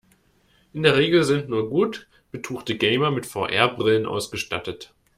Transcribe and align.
In 0.73 0.81
der 0.81 0.95
Regel 0.95 1.23
sind 1.23 1.47
nur 1.49 1.69
gut 1.69 2.07
betuchte 2.31 2.75
Gamer 2.75 3.11
mit 3.11 3.27
VR-Brillen 3.27 4.07
ausgestattet. 4.07 4.95